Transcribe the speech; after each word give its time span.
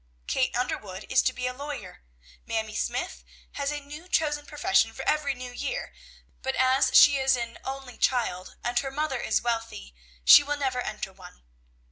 "Kate 0.25 0.55
Underwood 0.57 1.05
is 1.09 1.21
to 1.21 1.31
be 1.31 1.45
a 1.45 1.53
lawyer. 1.53 2.01
Mamie 2.47 2.73
Smythe 2.73 3.21
has 3.51 3.69
a 3.71 3.79
new 3.79 4.07
chosen 4.07 4.47
profession 4.47 4.93
for 4.93 5.07
every 5.07 5.35
new 5.35 5.51
year, 5.51 5.93
but 6.41 6.55
as 6.55 6.89
she 6.97 7.17
is 7.17 7.37
an 7.37 7.59
only 7.63 7.99
child, 7.99 8.55
and 8.63 8.79
her 8.79 8.89
mother 8.89 9.19
is 9.19 9.43
wealthy, 9.43 9.93
she 10.25 10.41
will 10.41 10.57
never 10.57 10.81
enter 10.81 11.13
one. 11.13 11.43